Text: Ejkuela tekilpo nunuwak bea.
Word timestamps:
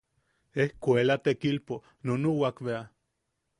Ejkuela 0.63 1.17
tekilpo 1.27 1.77
nunuwak 2.03 2.65
bea. 2.69 2.83